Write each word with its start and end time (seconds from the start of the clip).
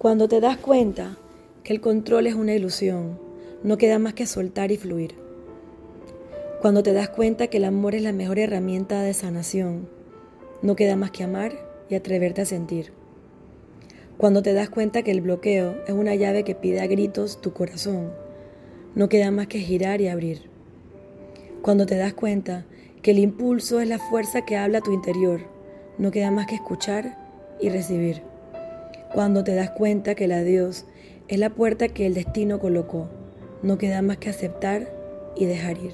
Cuando 0.00 0.28
te 0.28 0.40
das 0.40 0.56
cuenta 0.56 1.18
que 1.62 1.74
el 1.74 1.82
control 1.82 2.26
es 2.26 2.34
una 2.34 2.54
ilusión, 2.54 3.18
no 3.62 3.76
queda 3.76 3.98
más 3.98 4.14
que 4.14 4.24
soltar 4.24 4.72
y 4.72 4.78
fluir. 4.78 5.14
Cuando 6.62 6.82
te 6.82 6.94
das 6.94 7.10
cuenta 7.10 7.48
que 7.48 7.58
el 7.58 7.66
amor 7.66 7.94
es 7.94 8.00
la 8.00 8.14
mejor 8.14 8.38
herramienta 8.38 9.02
de 9.02 9.12
sanación, 9.12 9.90
no 10.62 10.74
queda 10.74 10.96
más 10.96 11.10
que 11.10 11.22
amar 11.22 11.52
y 11.90 11.96
atreverte 11.96 12.40
a 12.40 12.46
sentir. 12.46 12.94
Cuando 14.16 14.40
te 14.40 14.54
das 14.54 14.70
cuenta 14.70 15.02
que 15.02 15.10
el 15.10 15.20
bloqueo 15.20 15.74
es 15.86 15.92
una 15.92 16.14
llave 16.14 16.44
que 16.44 16.54
pide 16.54 16.80
a 16.80 16.86
gritos 16.86 17.42
tu 17.42 17.52
corazón, 17.52 18.10
no 18.94 19.10
queda 19.10 19.30
más 19.30 19.48
que 19.48 19.58
girar 19.58 20.00
y 20.00 20.08
abrir. 20.08 20.48
Cuando 21.60 21.84
te 21.84 21.98
das 21.98 22.14
cuenta 22.14 22.64
que 23.02 23.10
el 23.10 23.18
impulso 23.18 23.80
es 23.80 23.88
la 23.90 23.98
fuerza 23.98 24.46
que 24.46 24.56
habla 24.56 24.78
a 24.78 24.82
tu 24.82 24.94
interior, 24.94 25.42
no 25.98 26.10
queda 26.10 26.30
más 26.30 26.46
que 26.46 26.54
escuchar 26.54 27.18
y 27.60 27.68
recibir. 27.68 28.29
Cuando 29.12 29.42
te 29.42 29.56
das 29.56 29.70
cuenta 29.70 30.14
que 30.14 30.26
el 30.26 30.32
adiós 30.32 30.84
es 31.26 31.38
la 31.38 31.50
puerta 31.50 31.88
que 31.88 32.06
el 32.06 32.14
destino 32.14 32.60
colocó, 32.60 33.08
no 33.60 33.76
queda 33.76 34.02
más 34.02 34.18
que 34.18 34.30
aceptar 34.30 34.88
y 35.36 35.46
dejar 35.46 35.78
ir. 35.78 35.92